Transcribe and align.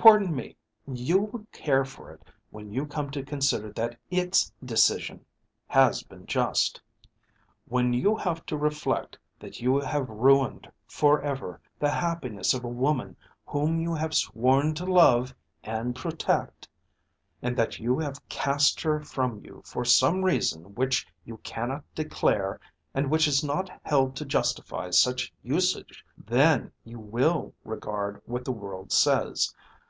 "Pardon 0.00 0.32
me. 0.36 0.56
You 0.86 1.18
will 1.22 1.46
care 1.50 1.84
for 1.84 2.12
it 2.12 2.22
when 2.52 2.72
you 2.72 2.86
come 2.86 3.10
to 3.10 3.24
consider 3.24 3.72
that 3.72 3.98
its 4.12 4.52
decision 4.64 5.24
has 5.66 6.04
been 6.04 6.24
just. 6.24 6.80
When 7.66 7.92
you 7.92 8.14
have 8.16 8.46
to 8.46 8.56
reflect 8.56 9.18
that 9.40 9.60
you 9.60 9.80
have 9.80 10.08
ruined 10.08 10.70
for 10.86 11.20
ever 11.20 11.60
the 11.80 11.90
happiness 11.90 12.54
of 12.54 12.62
a 12.62 12.68
woman 12.68 13.16
whom 13.44 13.80
you 13.80 13.92
have 13.92 14.14
sworn 14.14 14.72
to 14.74 14.84
love 14.86 15.34
and 15.64 15.96
protect, 15.96 16.68
and 17.42 17.56
that 17.56 17.80
you 17.80 17.98
have 17.98 18.26
cast 18.28 18.80
her 18.82 19.00
from 19.02 19.44
you 19.44 19.62
for 19.64 19.84
some 19.84 20.24
reason 20.24 20.76
which 20.76 21.08
you 21.24 21.38
cannot 21.38 21.82
declare 21.96 22.60
and 22.94 23.10
which 23.10 23.26
is 23.26 23.42
not 23.42 23.68
held 23.82 24.14
to 24.14 24.24
justify 24.24 24.90
such 24.90 25.34
usage, 25.42 26.06
then 26.16 26.70
you 26.84 27.00
will 27.00 27.52
regard 27.64 28.22
what 28.26 28.44
the 28.44 28.52
world 28.52 28.92
says. 28.92 29.52